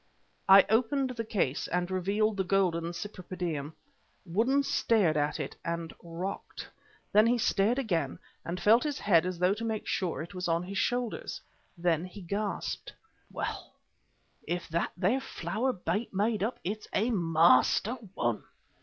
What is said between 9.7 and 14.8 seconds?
sure it was on his shoulders. Then he gasped. "Well, if